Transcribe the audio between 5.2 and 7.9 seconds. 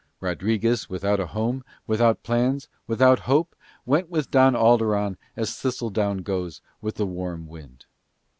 as thistledown goes with the warm wind.